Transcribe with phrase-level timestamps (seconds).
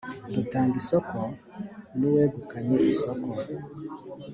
[0.35, 1.17] rutanga isoko
[1.97, 3.29] n uwegukanye isoko